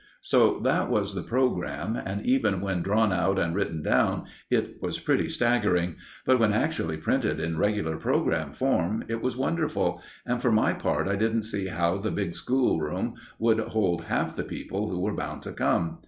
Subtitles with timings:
[0.21, 4.97] So that was the programme, and even when drawn out and written down, it was
[4.97, 10.51] pretty staggering, but when actually printed in regular programme form, it was wonderful, and for
[10.51, 14.99] my part I didn't see how the big schoolroom would hold half the people who
[14.99, 15.99] were bound to come.